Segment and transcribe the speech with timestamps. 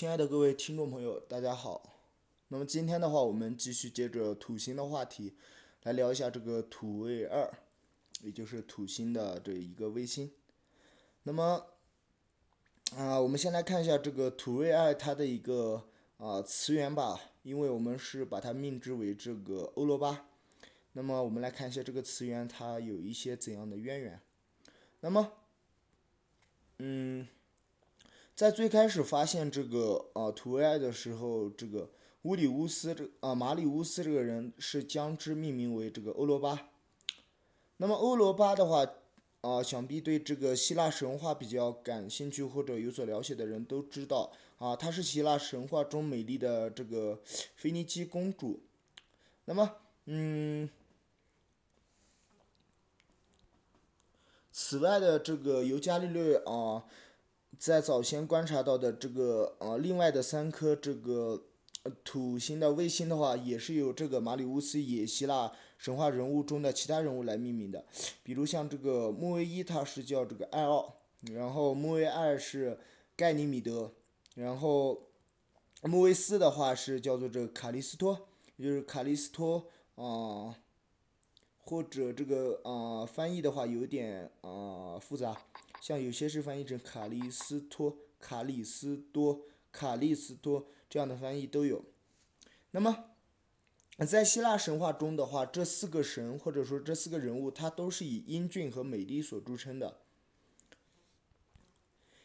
[0.00, 1.92] 亲爱的各位听众朋友，大家好。
[2.48, 5.34] 那么今天的话，我们继续接着土星的话题，
[5.82, 7.52] 来聊一下这个土卫二，
[8.22, 10.32] 也就是土星的这一个卫星。
[11.24, 11.66] 那么，
[12.96, 15.86] 啊，我们先来看一下这个土卫二它的一个
[16.16, 20.30] 啊词源吧，因为我们是把它命之为这个欧罗巴。
[20.92, 24.18] 那么我们来看一下这个词源，它有一些怎样的渊源。
[25.00, 25.30] 那么，
[26.78, 27.28] 嗯。
[28.40, 31.90] 在最开始发现这个啊土卫二的时候，这个
[32.22, 36.70] 乌里乌斯这啊马里乌斯这个人是将之命名为这个欧罗巴。
[37.76, 38.90] 那么欧罗巴的话，
[39.42, 47.20] 啊想必对这个希腊神话比较感兴趣或者有所了解的人都知道啊，她是希腊神话中美丽的这个
[47.56, 48.58] 腓尼基公主。
[49.44, 49.70] 那么，
[50.06, 50.66] 嗯，
[54.50, 56.86] 此外的这个尤加利略啊。
[57.60, 61.44] 在早先观察到的这个呃，另外的三颗这个
[62.02, 67.84] 土星的卫星的话，也是由这个马里乌斯也希腊神话人物中的其他人物来命名的。
[68.22, 71.02] 比如像这个木卫一，它是叫这个艾奥；
[71.34, 72.78] 然后木卫二是
[73.14, 73.90] 盖尼米德；
[74.36, 74.98] 然后
[75.82, 79.66] 木卫四的话是叫做这个卡利斯托，也就是卡利斯托
[79.96, 80.56] 啊，
[81.58, 85.36] 或者这个啊翻译的话有点啊复杂。
[85.80, 91.84] 像有些是翻译成卡利斯托、卡里斯多、卡利斯多这样的翻译都有。
[92.72, 93.06] 那么，
[94.06, 100.00] 在希腊神话中的话，这四个神或者说这四个人物，他都是以英俊和美丽所著称的。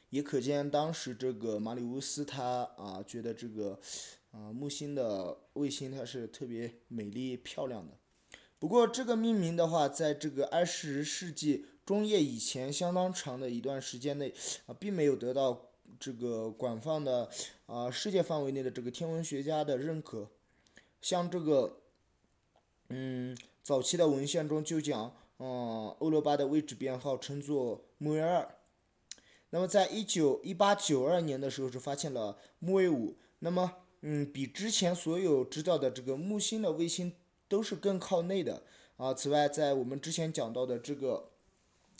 [0.09, 3.79] 也可见当时这个马里乌斯他啊觉得这个
[4.31, 7.97] 啊木星的卫星它是特别美丽漂亮的。
[8.59, 11.67] 不过这个命名的话，在这个二十世纪。
[11.85, 14.33] 中叶以前相当长的一段时间内，
[14.65, 15.69] 啊，并没有得到
[15.99, 17.29] 这个广泛的
[17.67, 20.27] 啊世界范围内的这个天文学家的认可。
[20.99, 21.77] 像这个，
[22.89, 28.55] 嗯，早期的文献中就讲，嗯，欧罗巴的位置编号称作木卫二。
[29.51, 33.15] 那么在一九一八九二年的时候是发现了木卫五。
[33.39, 33.71] 那么，
[34.01, 37.13] 嗯，比之前所有知道的这个木星的卫星
[37.47, 38.63] 都是更靠内的。
[38.97, 41.29] 啊，此外，在我们之前讲到的这个。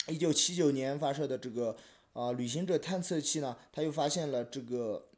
[0.08, 1.76] 一九七九年发射的这个
[2.12, 5.08] 啊旅行者探测器呢，它又发现了这个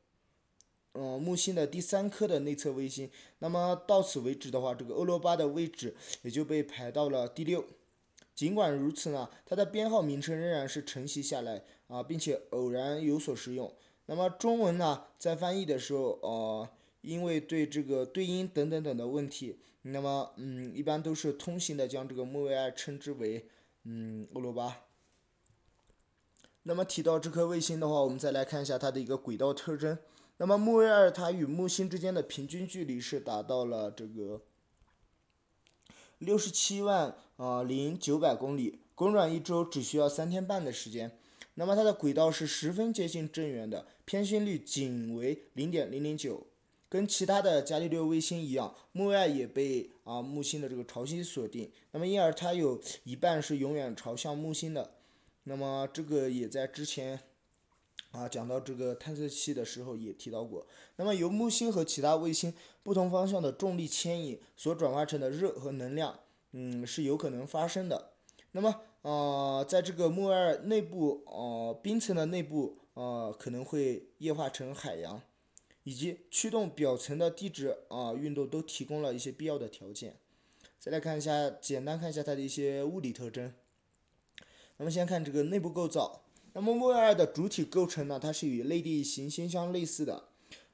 [0.95, 3.11] 嗯木星的第三颗的内侧卫星。
[3.41, 7.65] 那么到此为止的话，这个欧罗巴的位置也就被排到了第六。
[8.35, 13.73] 尽管如此呢，它的编号名称仍然是承袭下来啊，并且偶然有所使用。
[14.07, 16.69] 那么中文呢，在翻译的时候，呃，
[17.03, 23.45] 因为对这个对应等等等的问题，那么嗯，一般都是通行的将这个木卫二称之为。
[23.91, 24.85] 嗯，欧罗巴。
[26.65, 29.97] 那么提到这颗卫星的话，我们再来看一下它的一个轨道特征。
[30.37, 34.43] 那么木卫二它与木星之间的平均距离是达到了这个
[36.19, 41.19] 六十七万啊零九百公里，公转一周只需要三天半的时间。
[41.55, 46.47] 那么它的轨道是十分接近正圆的，偏心率仅为零点零零九。
[46.91, 54.95] 跟其他的伽利略卫星一样，木卫二也被啊木星的这个潮汐锁定，那么因而它有一半是永远朝向木星的。
[55.45, 57.21] 那么这个也在之前
[58.11, 60.67] 啊讲到这个探测器的时候也提到过。
[60.97, 66.19] 那么由木星和其他卫星不同方向的重力牵引所转化成的热和能量，
[66.53, 68.13] 嗯是有可能发生的。
[68.53, 75.21] 那么呃在这个木卫二内部呃冰层的内部呃可能会液化成海洋。
[75.89, 80.19] 以及驱动表层的地质啊运动都提供了一些必要的条件。
[80.79, 83.55] 再来看一下，简单看一下它的一些物理特征。
[84.77, 86.25] 那么先看这个内部构造。
[86.53, 90.29] 那么木卫二的主体构成呢，它是与类地行星相类似的，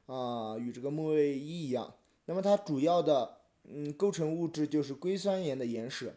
[0.06, 1.94] 啊，与这个木卫一一样。
[2.25, 6.16] 那么它主要的嗯构成物质就是硅酸盐的岩石，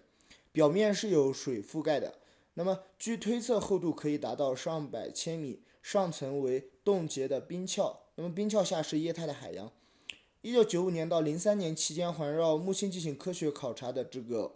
[0.51, 2.17] 表面是有水覆盖的。
[2.55, 7.99] 那么据推测，厚度可以达到上百千米，上层为冻结的冰壳。
[8.19, 9.71] 那么冰壳下是液态的海洋。
[10.41, 14.53] 一九九五年到零三年期间，环绕木星进行科学考察的这个，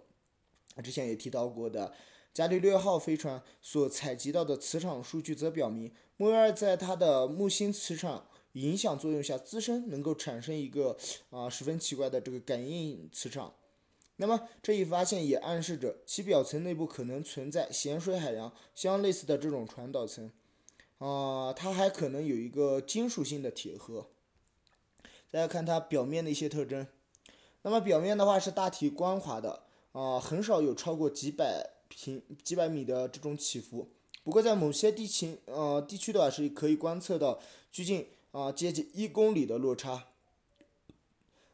[0.83, 1.93] 之前也提到过的
[2.33, 10.97] 伽利略号飞船所采集到的磁场数据，则表明木卫二在它的木星磁场影响作用下自身能够产生一个
[11.29, 13.53] 啊十分奇怪的这个感应磁场。
[14.15, 20.31] 那么这一发现也暗示着其表层内部可能存在咸水海洋相类似的这种传导层。
[21.01, 24.06] 啊，它还可能有一个金属性的铁盒。
[25.31, 26.86] 大家看它表面的一些特征，
[27.63, 29.63] 那么表面的话是大体光滑的，
[29.94, 33.89] 啊，很少有超过几百平几百米的这种起伏。
[34.24, 37.39] 不过在某些地形呃地区的话是可以观测到
[37.71, 40.09] 距近啊接近一公里的落差。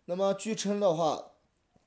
[0.03, 1.31] 那么据称的话，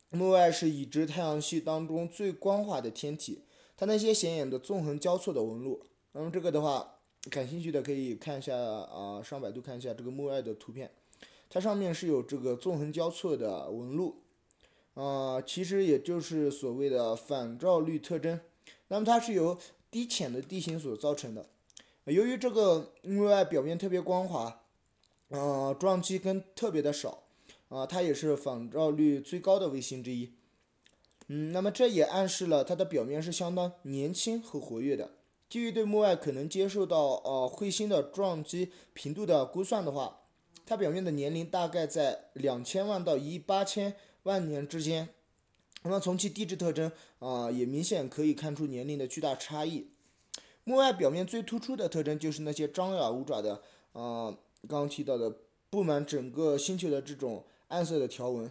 [0.08, 3.44] 木卫是已知太阳系当中最光滑的天体，
[3.76, 5.84] 它那些显眼的纵横交错的纹路。
[6.12, 10.90] 那么这个的话，感兴趣的可以看一下啊，上百度看一下这个木卫的图片，
[11.50, 14.22] 它上面是有这个纵横交错的纹路，
[14.94, 18.40] 啊，其实也就是所谓的反照率特征。
[18.88, 19.58] 那么它是由
[19.90, 21.46] 低浅的地形所造成的。
[22.04, 24.62] 由于这个木卫表面特别光滑，
[25.28, 27.24] 呃，撞击坑特别的少。
[27.68, 30.32] 啊，它也是反照率最高的卫星之一。
[31.28, 35.12] 嗯，那么这也暗示了它的表面是相当年轻和活跃的。
[35.50, 40.20] 基于对木卫可能接受到呃彗星的撞击频度的估算的话，
[40.64, 45.08] 它表面的年龄大概在两千万到一八千万年之间。
[45.82, 49.88] 那么从其地质特征啊，也明显可以看出年龄的巨大差异。
[50.64, 53.60] 木卫表面最突出的特征就是那些张牙舞爪的
[53.92, 54.32] 啊，
[54.68, 55.36] 刚刚提到的
[55.68, 57.44] 布满整个星球的这种。
[57.70, 58.50] 暗色的条纹，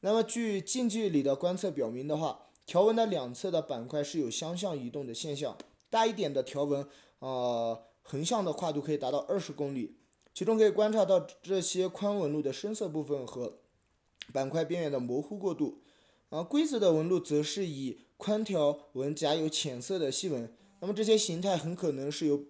[0.00, 5.54] 那么据近距离的观测表明的话，条纹的两侧的板块是有相向移动的现象。
[5.94, 6.84] 大一点的条纹，
[7.20, 9.94] 呃，横向的跨度可以达到二十公里，
[10.34, 13.60] 其中可以观察到这些宽纹路的深色部分和
[14.32, 15.82] 板块边缘的模糊过渡。
[16.30, 20.52] 而规则的纹路则是以宽条纹夹有浅色的细纹。
[20.80, 22.42] 那么这些形态很可能是由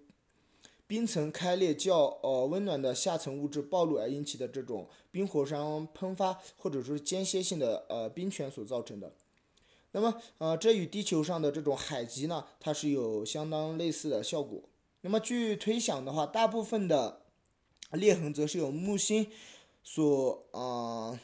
[0.87, 9.13] 冰层开裂较呃温暖的下层物质暴露而引起的这种冰火山喷发，或者说间歇性的呃冰泉所造成的。
[9.97, 14.61] 那么呃这与地球上的这种海极呢，它是有相当类似的效果。
[15.03, 17.23] 那么据推想的话，大部分的
[17.93, 19.31] 裂痕则是由木星
[19.85, 21.21] 所啊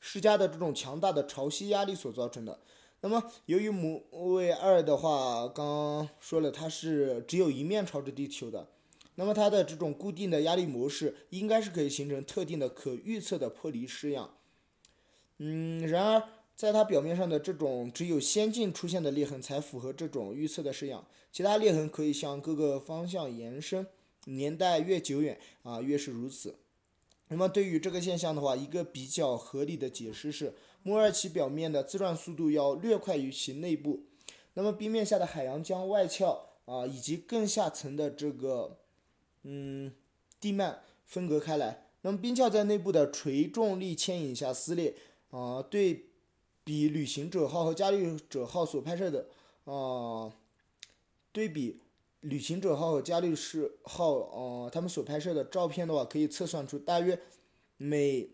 [0.00, 2.58] 施加的这种强大的潮汐压力所造成的。
[3.02, 8.70] 那么，由于木卫二的话，刚刚说了它是只有一面朝着地球的，
[9.16, 14.34] 那么它的这种固定的压力模式应该是可以形成特定的可预测的破离式样。
[15.38, 16.22] 嗯，然而
[16.56, 23.86] 在它表面上的这种只有先进出现的裂痕才符合这种预测的式样，其他裂痕可以向各个方向延伸，
[24.24, 26.56] 年代越久远啊越是如此。
[27.28, 30.54] 那么对于这个现象的话，一个比较合理的解释是。
[30.82, 34.04] 木二其表面的自转速度要略快于其内部，
[34.54, 38.78] 那么冰面下的海洋将外壳啊以及更下层的这个
[39.42, 39.92] 嗯
[40.40, 44.94] 地幔分隔开来，那么冰壳在内部的垂重力牵引下撕裂
[45.30, 46.05] 啊，对
[46.66, 49.28] 比旅行者号和伽利者号所拍摄的
[49.66, 50.34] 啊，
[51.30, 51.78] 对比
[52.22, 57.20] 旅行者号和伽利士号啊他们所拍摄的照片的话，可以测算出大约
[57.76, 58.30] 每。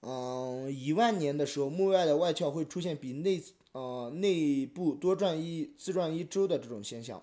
[0.00, 3.40] 嗯，一万年的时候，木外的外壳会出现比内
[3.70, 7.22] 呃内部多转一自转一周的这种现象。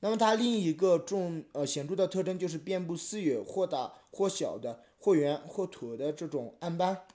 [0.00, 7.06] 那么它另一个重呃显著的特征就是遍布四野或大或小的或圆或椭的这种暗斑。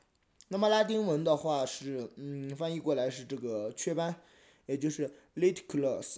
[0.53, 4.21] 那么拉丁文的话是嗯翻译过来是这个雀斑，
[4.67, 6.17] 也就是 laticulus。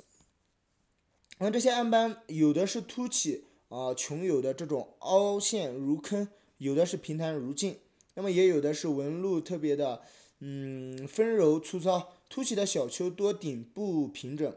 [1.38, 6.28] 那这些暗斑有的是凸起啊穷有的这种凹陷如坑，
[6.58, 7.78] 有的是平坦如镜。
[8.16, 10.02] 那么也有的是纹路特别的，
[10.40, 14.54] 嗯，分柔粗糙，凸起的小丘多顶部平整，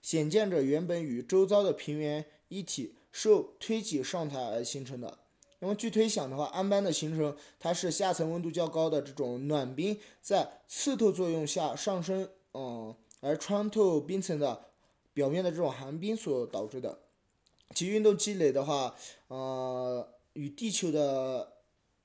[0.00, 5.18] 显见着原本与周遭的平原一体受推挤上抬而形成的。
[5.60, 14.66] 那么据推想的话，暗斑的形成，它是下层温度较高的这种暖冰在刺透作用下上升，嗯，而穿透冰层的
[15.12, 17.00] 表面的这种寒冰所导致的。
[17.74, 18.94] 其运动积累的话，
[19.28, 21.54] 呃，与地球的。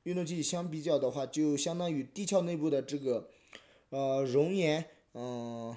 [0.04, 3.30] 运动机体相比较的话，就相当于地壳内部的这个，
[3.88, 5.74] 呃，熔岩，嗯，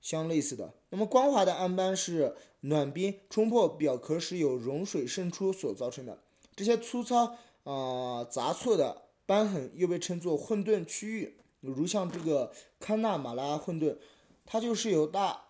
[0.00, 0.72] 相类似的。
[0.88, 6.22] 那么光滑的暗斑是暖冰冲破表壳时有熔水渗出所造成的。
[6.58, 13.96] 这些粗糙啊杂错的斑痕又被称作混沌区域，如像这个康纳马拉混沌，
[14.44, 15.44] 它就是由大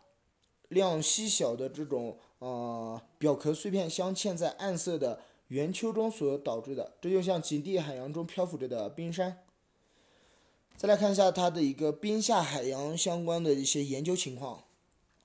[0.68, 5.20] 量细小的这种啊表壳碎片镶嵌在暗色的。
[5.48, 9.38] 圆丘中所导致的，这就像极地海洋中漂浮着的冰山。
[10.76, 14.64] 再来看一下它的一个冰下海洋相关的一些研究情况。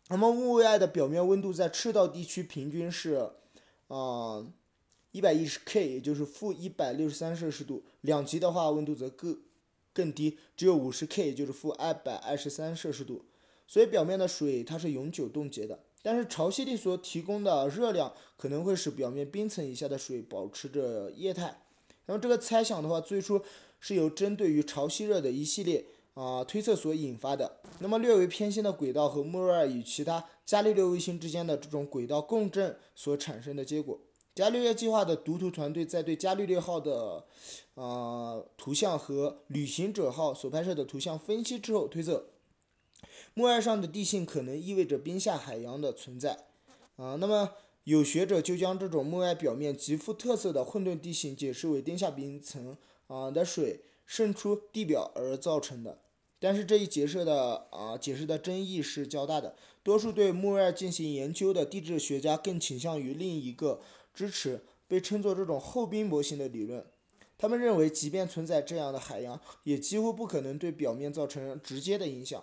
[0.08, 3.32] 那么木卫二的表面温度在赤道地区平均是
[3.90, 4.48] 啊
[5.14, 7.84] 一百一十 K，也就是负一百六十三摄氏度。
[8.02, 9.40] 两极的话，温度则更
[9.94, 13.24] 更低，只有五十 K，也就是负二百二十三摄氏度。
[13.68, 15.80] 所以表面的水它是永久冻结的。
[16.02, 21.62] 但是潮汐力所提供的热量可能会使表面冰层以下的水保持着液态。
[22.08, 23.42] 那么这个猜想的话，最初
[23.80, 27.60] 是由针对于潮汐热的一系列啊推测所引发的。
[27.80, 34.00] 那么略微偏心的轨道和莫瑞尔与其他伽利略卫星之间的这种轨道共振所产生的结果。
[34.36, 37.24] 伽利略计划的读图团队在对伽利略号的
[37.76, 42.30] 呃图像和旅行者号所拍摄的图像分析之后，推测
[43.36, 46.46] 木卫上的地性可能意味着冰下海洋的存在。
[46.96, 47.52] 啊，那么
[47.84, 52.76] 有学者就将这种木卫表面极富特色的混沌地形解释为地下冰层
[53.06, 56.00] 啊的水渗出地表而造成的。
[56.40, 63.80] 但是这一解释的啊解释的争议是较大的，多数对木卫进行研究的地质学家更倾向于另一个。
[64.14, 66.86] 支持被称作这种厚冰模型的理论。
[67.38, 72.42] 他们认为，即便存在这样的海洋，也几乎不可能对表面造成直接的影响。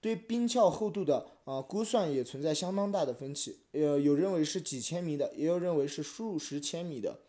[0.00, 3.58] 对冰壳厚度的啊估算也存在相当大的分歧。
[3.72, 7.20] 呃，有认为是几千米的，也有认为是数十千米的。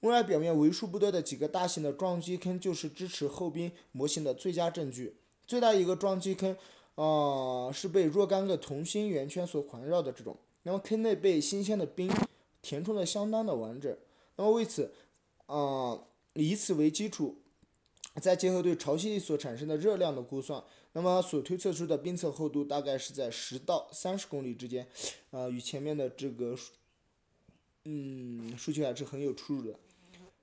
[0.00, 5.16] 木外表面为数不多的几个大型的撞击坑，就是支持厚冰模型的最佳证据。
[5.46, 6.54] 最大一个撞击坑
[6.94, 12.10] 啊是被若干个同心圆圈所环绕的这种，那么坑内被新鲜的冰。
[12.64, 13.94] 填充的相当的完整，
[14.36, 14.90] 那么为此，
[15.44, 16.02] 啊，
[16.32, 17.36] 以此为基础，
[18.22, 24.88] 再结合对潮汐力所产生的热量的估算，那么所推测出的冰层厚度大概是在十到三十公里之间，
[25.30, 26.56] 啊，与前面的这个，
[27.84, 29.78] 嗯，数据还是很有出入的，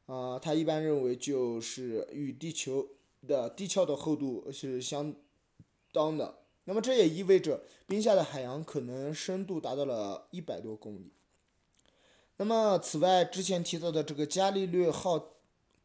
[0.06, 2.88] 啊，他一般认为就是与地球
[3.28, 5.14] 的地壳的厚度是相
[5.92, 11.12] 当的，那么这也意味着冰下的海洋可能深度达到了一百多公里。
[12.42, 15.34] 那么，此外，之前提到的这个伽利略号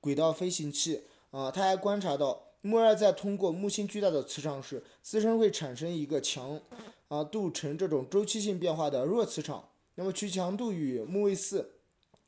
[0.01, 6.59] 轨道飞行器啊，他还观察到木二在通过木星巨大的磁场时，自身会产生一个强
[7.09, 9.69] 啊度呈这种周期性变化的弱磁场。
[9.97, 11.73] 那么其强度与木卫四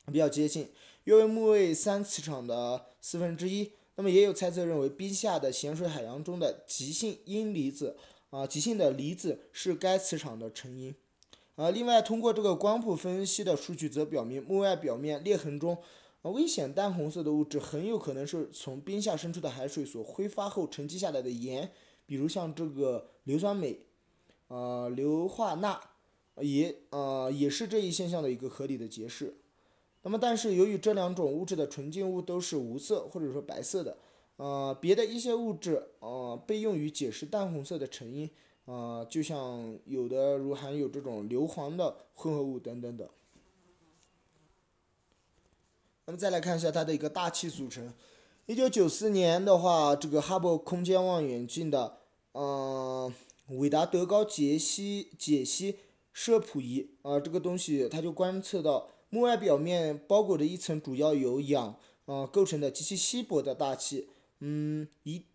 [0.05, 0.69] 比较接近，
[1.05, 3.71] 约为木卫三磁场的四分之一。
[3.95, 7.97] 那么也有猜测认为，冰下的咸水海洋中的极性阴离子
[8.29, 10.93] 啊，极性的离子是该磁场的成因。
[11.59, 15.77] 啊，另外，通过这个光谱分析的数据则表明，木外表面裂痕中，
[16.21, 21.69] 危险淡红色的物质很有可能是从冰下渗出的海水所挥发后沉积下来的盐，
[22.05, 23.77] 比如像这个硫酸镁，
[24.47, 25.77] 呃，硫化钠，
[26.37, 29.35] 也呃也是这一现象的一个合理的解释。
[30.03, 33.97] 那么，但是由于这两种物质的纯净物都是无色或者说白色的，
[34.37, 38.29] 呃，别的一些物质呃被用于解释淡红色的成因。
[38.69, 43.09] 啊，就像有的如含有这种硫磺的混合物等等等。
[46.05, 47.91] 那么再来看一下它的一个大气组成。
[48.45, 51.97] 一九九四年的话，这个哈勃空间望远镜的
[52.33, 53.11] 嗯
[53.47, 55.79] 韦达德高解析解析
[56.13, 64.09] 摄谱仪啊，这个东西它就观测到木外表面包裹着一层主要由氧啊构成的极其稀薄的大气，
[64.39, 65.25] 嗯，一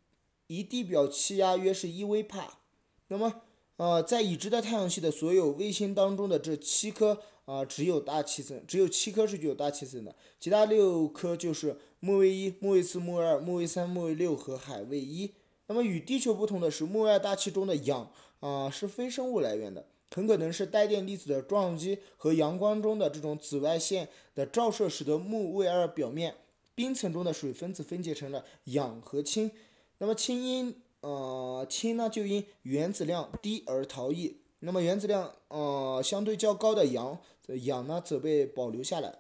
[0.47, 2.59] 一地表气压约是一微帕。
[3.09, 3.43] 那么，
[3.77, 15.33] 呃，在已知的太阳系的所有卫星当中的这七颗啊，只有大气层，只有七颗是具有大气层的，其他六颗就是木卫一、木卫四、木卫二、木卫三、木卫六和海卫一。
[15.67, 26.35] 那么与地球不同的是，木卫二大气中的氧啊是非生物来源的，很可能是带电粒子的撞击和阳光中的这种紫外线的照射，使得木卫二表面
[26.75, 29.51] 冰层中的水分子分解成了氧和氢。
[29.99, 37.21] 那么氢因呃，氢呢就因原子量低而逃逸，那么原子量呃相对较高的氧，
[37.65, 39.19] 氧呢则被保留下来。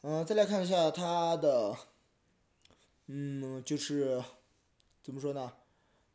[0.00, 1.76] 嗯，再来看一下它的，
[3.08, 4.24] 嗯，就是
[5.02, 5.52] 怎么说呢？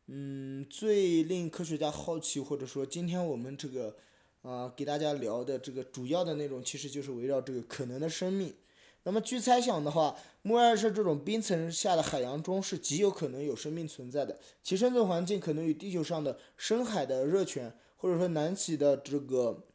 [0.08, 3.96] 嗯，最令科学家好奇，或者说今天我们这个
[4.42, 8.56] 啊给大家聊的这个主要的内容，其实就是围绕这个可能的生命。
[9.04, 19.66] 那么据猜想的话，木卫二是这种冰层下的海洋中是极有可能有生命存在的，其生存环境可能与地球上的深海的热泉，或者说南极的这个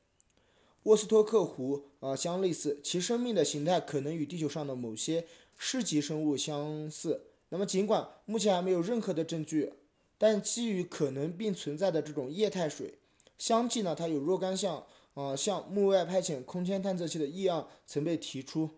[0.85, 7.25] 沃斯托克湖啊相类似，其生命的形态可能与地球上的某些市级生物相似。
[7.49, 9.73] 那么尽管目前还没有任何的证据，
[10.19, 12.99] 但基于可能并存在的这种液态水，
[13.37, 18.71] 相继呢它有若干项啊向木卫派遣空间探测器的议案曾被提出。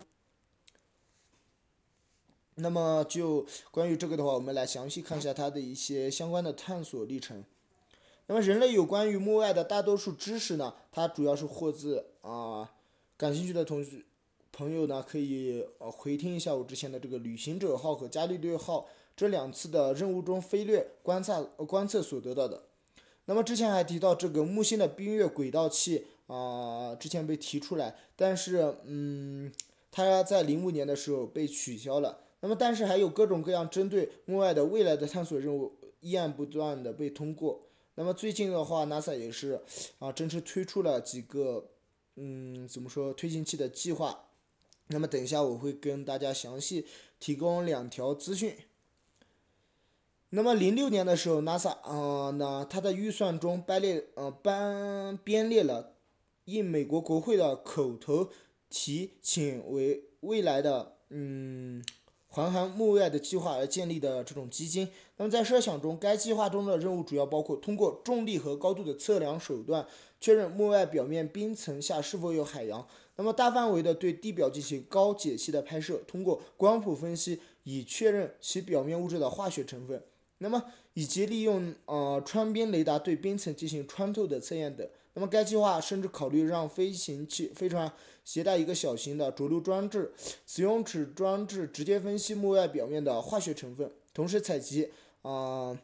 [2.58, 7.44] 那么就关于这个的话，我们来详细看一下它的一些相关的探索历程。
[8.26, 12.70] 那么人类有关于木外的大多数知识呢，它主要是获自啊，
[13.16, 14.04] 感兴趣的同学
[14.52, 18.86] 朋友呢，可以呃回听一下我之前的这个旅行者号和伽利略号
[19.16, 22.64] 这两次的任务中飞掠观察观测所得到的。
[23.26, 29.52] 那么之前还提到这个木星的冰月轨道器啊，之前被提出来，但是嗯，
[29.90, 32.18] 它在零五年的时候被取消了。
[32.40, 37.62] 那么，但是还有各种各样针对木外的未来的探索任务，依然不断的被通过。
[37.96, 39.60] 那么最近的话，NASA 也是
[39.98, 41.70] 啊，正式推出了几个
[42.14, 44.26] 嗯怎么说推进器的计划。
[44.86, 46.86] 那么等一下我会跟大家详细
[47.18, 48.54] 提供两条资讯。
[50.30, 55.94] 那么零六年的时候，NASA 啊，那它的预算中编列呃编编列了
[56.44, 58.30] 应美国国会的口头
[58.70, 61.84] 提请为未来的嗯
[62.28, 64.88] 环航木外的计划而建立的这种基金。
[65.16, 69.86] 那么在设想中，该计划中的任务主要包括通过重力和高度的测量手段
[70.20, 72.86] 确认木外表面冰层下是否有海洋。
[73.16, 80.00] 那么大范围的对地表进行高解析的拍摄，通过光谱分析以确认其表面物质的化学成分。
[80.38, 80.62] 那么，
[80.94, 84.88] 以及利用呃穿冰雷达对冰层进行穿透的测验等。
[85.18, 87.92] 那么，该计划甚至考虑让飞行器飞船
[88.24, 90.12] 携带一个小型的着陆装置，
[90.46, 95.76] 使用此装置直接分析木外表面的化学成分，同时采集啊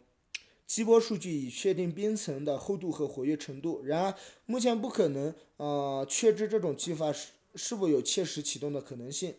[0.69, 3.83] 激波数据以确定冰层的厚度和活跃程度。
[3.83, 4.15] 然而，
[4.47, 9.35] 目前不可能呃确知这种计划是是否有切实启动的可能性。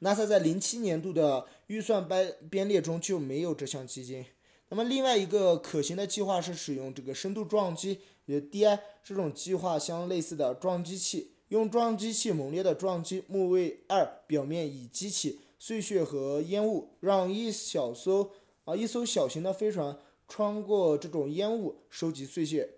[0.00, 4.26] NASA 在零七年度的预算编编列中就没有这项基金。
[4.70, 18.30] 那么另外一个可行的计划是使用这个深度撞击，与 DI 这种计划相类似的撞击器，用撞击器猛烈的撞击木卫二表面，以激起碎屑和烟雾，让一小艘
[18.64, 19.96] 啊一艘小型的飞船
[20.28, 22.70] 穿过这种烟雾，收集碎屑。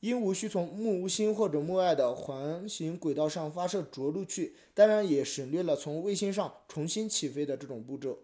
[0.00, 8.18] 因无需从木卫星或者木外的环形轨道上发射着陆器，当然也省略了从卫星上重新起飞的这种步骤，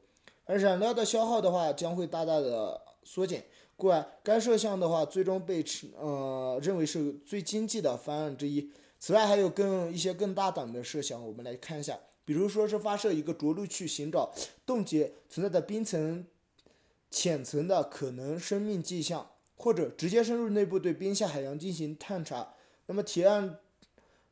[0.45, 3.45] 而燃料的消耗的话将会大大的缩减。
[3.79, 5.65] 故而，该设想的话最终被
[5.97, 8.71] 呃认为是最经济的方案之一。
[8.99, 14.35] 此外，还有更一些更大胆的设想，我们来看一下，比如说是发射一个着陆器寻找
[14.67, 16.27] 冻结存在的冰层
[17.11, 19.31] 浅层的可能生命迹象。
[19.61, 22.55] 或者直接深入内部对冰下海洋进行探查。
[22.87, 23.59] 那么提案，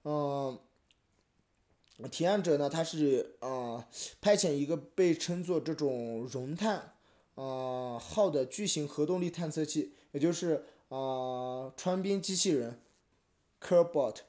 [0.04, 0.56] 嗯，
[2.12, 3.84] 提案者呢，他是呃
[4.20, 6.92] 派遣一个被称作这种熔探，
[7.36, 12.80] 呃号的巨型核动力探测器，也就是呃穿冰机器人
[13.60, 14.22] c u r b o t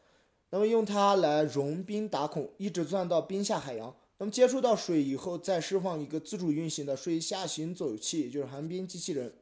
[0.52, 3.94] 那么用它来融冰打孔，一直钻到冰下海洋。
[4.20, 9.34] 那么接触到水以后，再释放一个自主运行的水下行走器，也就是寒冰机器人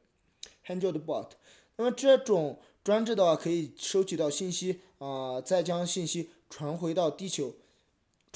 [0.66, 1.30] （Handled Bot）。
[1.76, 7.54] 那么这种装置的话，可以收集到信息啊，再将信息传回到地球。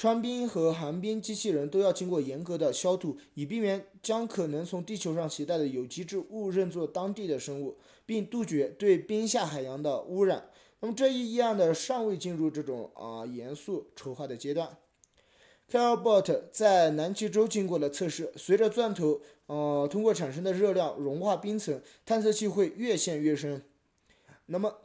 [0.01, 10.49] 穿冰和寒冰机器人都要经过严格的消毒，以避免将可能从地球上携带的有机质误认作当地的生物，并杜绝对冰下海洋的污染。
[10.79, 14.75] 那么这一议案的尚未进入这种啊严肃筹划的阶段。
[15.67, 23.61] k a r b o t 在南极洲经过了测试，随着钻头呃通过产生的热量融化冰层，探测器会越陷越深。
[24.47, 24.77] 那么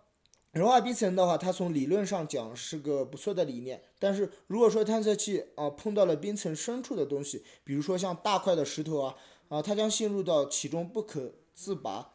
[0.53, 3.81] 融化冰层的话，它从理论上讲是个不错的理念。
[3.99, 9.15] 但是如果说探测器啊碰到了冰层深处的东西，比如说像大块的石头啊
[9.49, 12.15] 啊，它将陷入到其中不可自拔。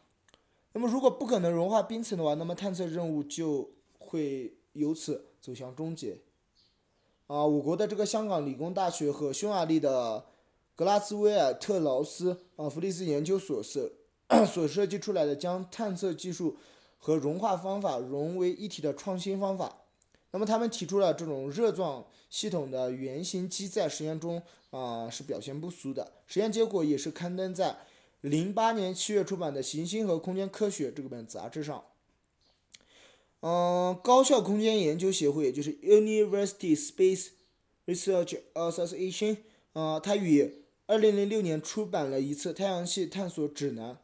[0.74, 6.20] 那么如果不可能融化冰层的话，那么探测任务就会由此走向终结。
[7.28, 10.26] 啊，我国的这个香港理工大学和匈牙利的
[10.76, 13.92] 格拉斯威尔特劳斯啊弗利斯研究所设
[14.46, 16.58] 所设计出来的将探测技术
[16.98, 19.81] 和融化方法融为一体的创新方法。
[20.32, 27.78] 那么他们提出了这种热状系统的原型机在实验中啊是表现不俗的，实验结果也是刊登在
[28.22, 31.84] 零八年七月出版的《行星和空间科学》这本杂志上。
[33.42, 37.30] 嗯，高校空间研究协会，也就是 University Space
[37.88, 39.38] Research Association，
[39.74, 43.98] 啊，它于二零零六年出版了一次太阳系探索指南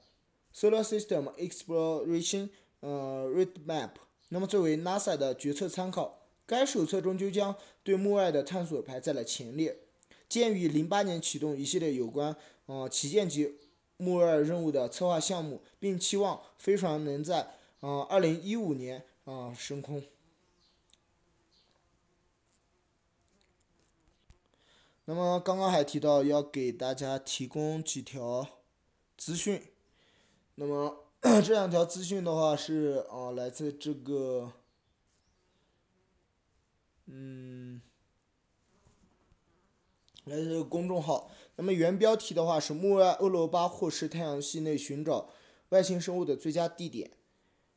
[0.55, 3.91] （Solar System Exploration 呃 Roadmap）。
[4.29, 6.16] 那么作为 NASA 的决策参考，
[6.47, 9.77] 该手册中就将对木外的探索排在了前列。
[10.27, 13.59] 鉴于零八年启动一系列有关呃旗舰级
[13.97, 19.03] 木卫任务的策划项目，并期望飞船能在呃二零一五年。
[19.27, 20.01] 啊，升空。
[25.03, 28.47] 那么刚刚还提到要给大家提供几条
[29.17, 29.61] 资讯，
[30.55, 31.03] 那么
[31.43, 34.53] 这两条资讯的话是啊来自这个，
[37.07, 37.81] 嗯，
[40.25, 41.31] 来自公众号。
[41.55, 45.29] 那么原标题的话是木卫欧罗巴或是太阳系内寻找
[45.69, 47.11] 外星生物的最佳地点。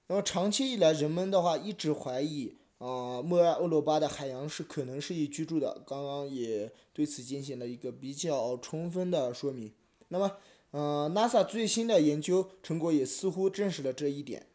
[0.08, 5.82] 那么长期以来，人们的话一直怀疑啊，莫尔欧罗巴的海洋是可能适宜居住的。
[5.86, 9.72] 刚刚也对此进行了一个比较充分的说明。
[10.08, 10.36] 那么，
[10.72, 14.48] 呃，NASA 最新的研究成果也似乎证实了这一点。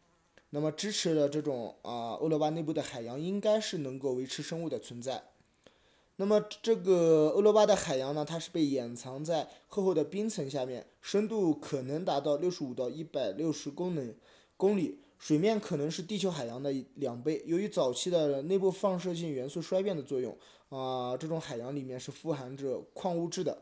[0.56, 5.22] 那么支持的这种啊欧罗巴内部的海洋应该是能够维持生物的存在。
[6.16, 14.14] 那么这个欧罗巴的海洋呢，它是被掩藏在厚厚的冰层下面，深度可能达到六十五到一百六十公里
[14.56, 17.42] 公里，水面可能是地球海洋的两倍。
[17.44, 20.34] 由于早期的内部放射性元素衰变的作用，
[20.70, 23.58] 啊，这种海洋里面是富含着矿物质的。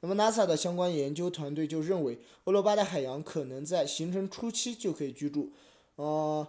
[0.00, 5.52] 那么 NASA 的相关研究团队就认为，欧罗巴的海洋可能在形成初期就可以居住，
[6.00, 6.48] 呃。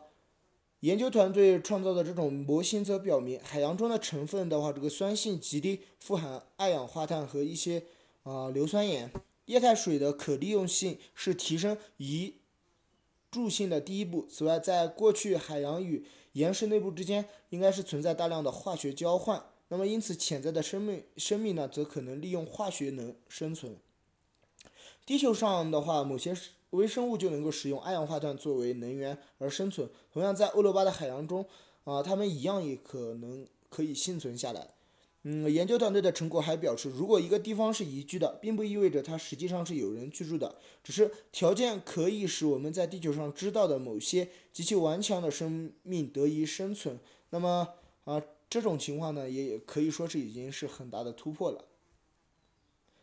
[0.80, 7.84] 研究团队创造的这种模型则表明，海洋中的成分的话，这个酸性极低，富含二氧化碳和一些
[8.24, 9.12] 啊硫酸盐。
[9.46, 12.38] 液态水的可利用性是提升一
[13.30, 14.26] 柱性的第一步。
[14.28, 19.46] 此外，在过去，海洋与岩石内部之间应该是存在大量的化学交换。
[19.68, 23.78] 那么，因此潜在的生命生命呢，则可能利用化学能生存。
[25.06, 26.36] 地球上的话，某些
[26.72, 29.90] 微生物就能够使用二氧化碳作为能源而生存。
[30.12, 31.46] 同样，在欧罗巴的海洋中，
[31.84, 34.76] 啊，它们一样也可能可以幸存下来。
[35.24, 47.00] 嗯，研究团队的成果还表示，如果一个地方是宜居的，并不意味着它实际上是有人居住的，只是条件可以使我们在地球上知道的某些极其顽强的生命得以生存。
[47.30, 47.68] 那么，
[48.06, 51.66] 啊，这种情况呢，也可以说是已经是很大的突破了。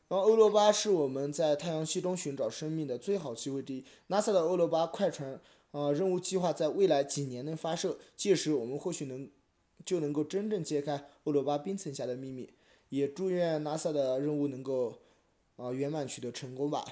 [0.09, 3.85] 然后，欧罗巴是我们在太阳系中寻找生命的最好机会之一。
[4.09, 5.39] NASA 的欧罗巴快船
[5.71, 9.31] 啊任务计划在未来几年内发射，届时我们或许能
[9.85, 12.51] 就能够真正揭开欧罗巴冰层下的秘密。
[12.89, 14.95] 也祝愿 NASA 的任务能够
[15.57, 16.83] 啊圆满取得成功吧。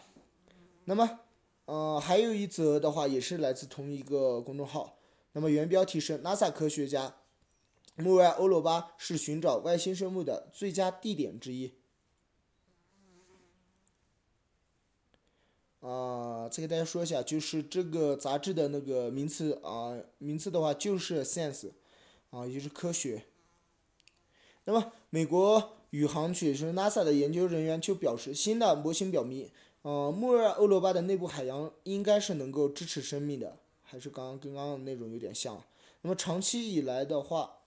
[0.84, 1.20] 那么，
[1.64, 4.98] 呃，还有一则的话也是来自同一个公众号。
[5.32, 7.16] 那么原标题是 NASA 科学家
[7.96, 11.72] 木外欧罗巴是寻找外星生物的最佳地点之一。
[15.86, 21.70] 啊，再给大家说一下，就是这个杂志的那个名词啊，名词的话就是 Science，
[22.30, 23.24] 啊，也就是科学。
[24.64, 29.48] 那么，美国宇航局是 NASA 的研究人员就表示，新的模型表明，
[29.82, 35.62] 呃，木尔欧罗巴的内部海洋应该是能够支持生命的，还是刚刚跟刚刚的内容有点像。
[36.02, 37.58] 那么，长期以来的话。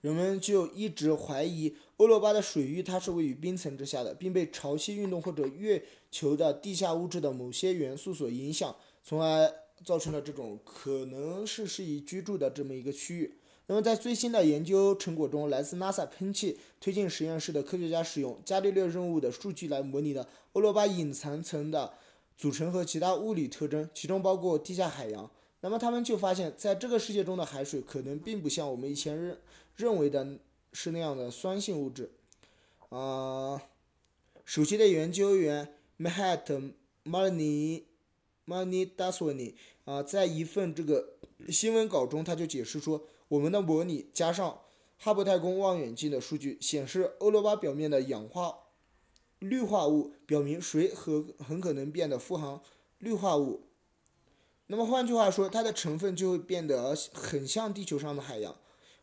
[0.00, 9.52] 人们就一直怀疑欧罗巴的水域它是位于冰层之下的，并被潮汐运动或者月球的地下物质的某些元素所影响，从而
[9.84, 13.38] 造成了这种可能是适宜居住的这么一个区域。
[13.66, 21.94] 那么在最新的研究成果中，来自 NASA 喷气推进实验室的科学家使用伽利略任务的数据来模拟了欧罗巴隐藏层的
[22.36, 25.30] 组成和其他物理特征，其中包括地下海洋。
[25.60, 29.38] 那么他们就发现，在这个世界中的海水可能并不像我们以前认
[29.76, 30.38] 认为的
[30.74, 32.12] 是那样的酸性物质。
[32.90, 33.62] 啊，
[34.44, 36.72] 首席的研究员 Mahat
[37.04, 37.84] Mani
[38.46, 39.54] Mani Daswani
[39.86, 41.14] 啊，在一份这个
[41.48, 44.60] 新闻稿中，他就解释说，我们的模拟加上
[44.98, 48.58] 哈勃太空望远镜的数据显示，欧罗巴表面的氧化
[49.38, 52.60] 氯化物表明水很很可能变得富含
[52.98, 53.68] 氯化物。
[54.68, 58.56] 那么换句话说，它的成分就会变得很像地球上的海洋。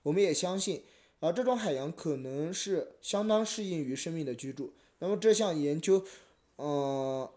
[0.03, 0.83] 我们也相信，
[1.21, 4.73] 而，这种海洋可能是相当适应于生命的居住。
[4.99, 6.03] 那么这项研究，
[6.55, 7.31] 呃，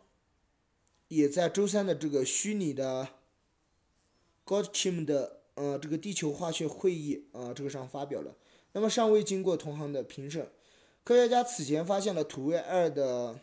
[1.08, 3.08] 也在周三的这个虚拟的
[4.44, 8.34] g o d Team 的呃这个地球化学会议啊这个上发表了。
[8.72, 10.50] 那么尚未经过同行的评审，
[11.04, 13.38] 科学家此前发现了土卫二的。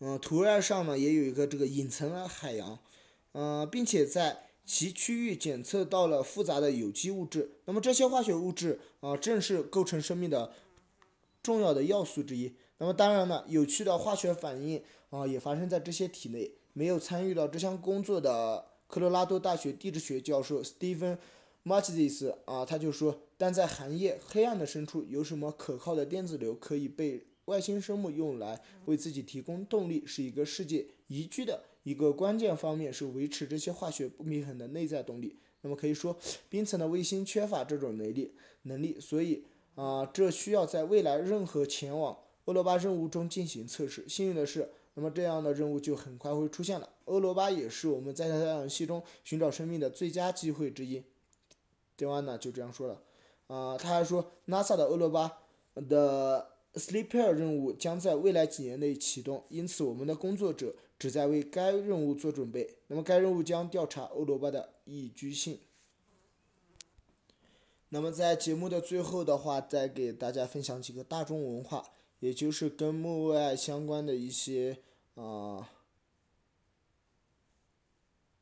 [0.00, 2.78] 嗯，土卫二上呢也有一个这个隐层的海洋，
[3.32, 7.52] 嗯，并且在其区域检测到了复杂的有机物质。
[7.64, 10.52] 那么这些化学物质啊，正是构成生命的
[11.42, 12.52] 重要的要素之一。
[12.76, 16.52] 那么当然了，有趣的化学反应啊也发生在这些体内。
[16.74, 21.16] 没有参与到这项工作的科罗拉多大学地质学教授 Stephen
[21.64, 27.24] Marchis 啊，他就说，但在寒夜黑暗的深处，有什么可靠的电子流可以被？
[27.46, 35.38] 外星生物用来为自己提供动力，是一个世界宜居的一个关键方面，是维持这些化学不平衡的内在动力。
[35.60, 36.16] 那么可以说，
[36.48, 44.08] 冰层的卫星缺乏这种能力，能力，所以啊，这需要在未来任何前往欧罗巴任务中进行测试。
[44.08, 46.88] 幸运的是，那么这样的任务就很快会出现了。
[47.06, 51.02] 欧罗巴也是我们在太阳系中寻找生命的最佳机会之一。
[51.96, 53.02] 迪安娜就这样说了。
[53.46, 55.38] 啊，他还说，NASA 的欧罗巴
[55.74, 56.50] 的。
[56.74, 62.78] Sleeper 任务将在未来几年内启动，因此我们的工作者旨在为该任务做准备。
[62.88, 65.58] 那么该任务将调查欧罗巴的宜居性。
[67.90, 74.78] 那么在节目的最后的话，再给大家分享几个大众文化，也就是跟木卫二相关的一些
[75.14, 75.70] 啊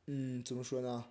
[0.07, 1.05] 嗯，怎么说呢？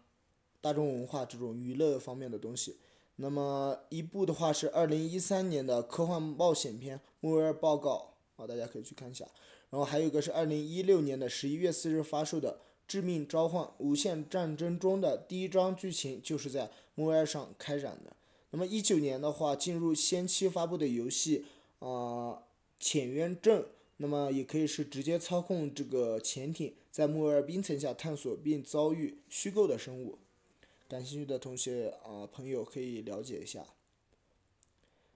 [0.60, 2.78] 大众文化这种娱乐方面的东西。
[3.16, 9.26] 那么一部的话是二零一三年的科幻冒险片《木卫二报告》啊，大家可以去看一下。
[9.76, 12.52] 然后还有一个是二零一六年的十一月四日发售的
[12.88, 18.16] 《致命召唤：无限战争》中的第一章剧情就是在木卫二上开展的。
[18.52, 21.44] 那么一九年的话，进入先期发布的游戏
[21.80, 21.88] 啊，
[22.80, 23.60] 《潜渊症》，
[23.98, 30.16] 那么也可以是直接操控这个潜艇在木卫二冰层下探索并遭遇虚构的生物。
[30.88, 33.62] 感兴趣的同学啊，朋友可以了解一下。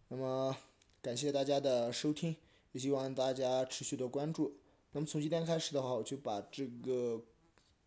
[0.08, 0.54] 那么，
[1.00, 2.36] 感谢大家的收听，
[2.72, 4.56] 也希望大家持续的关注。
[4.92, 7.22] 那么从今天开始的话，我就把这个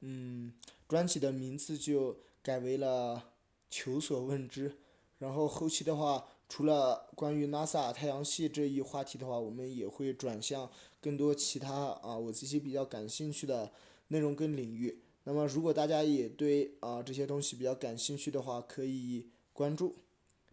[0.01, 0.53] 嗯
[0.87, 3.31] 专辑的名字就改为了
[3.69, 4.77] “求索问知”。
[5.19, 10.69] 然后后期的话，除了关于 NASA 太阳系这一话题的话，我们也会转向
[10.99, 13.71] 更多其他啊我自己比较感兴趣的
[14.09, 15.01] 内容跟领域。
[15.23, 19.95] 那么，如果大家也对啊这些东西比较感兴趣的话，可以关注、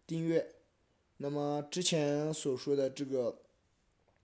[0.07, 0.55] 订阅。
[1.17, 3.41] 那么之前所说的这个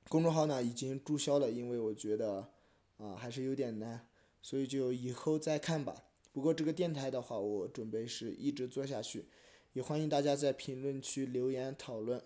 [0.10, 2.50] 公众号呢，已经注销了，因为我觉得
[2.98, 4.08] 啊还是有点难，
[4.42, 6.04] 所以就以后再看吧。
[6.32, 9.26] 不过这个电台的话，我准备是一直做下去，
[9.74, 12.22] 也欢迎大家在评论区留言讨论。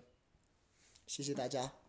[1.08, 1.81] 谢谢大家。